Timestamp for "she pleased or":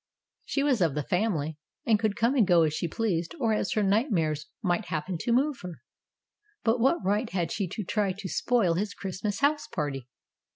2.73-3.53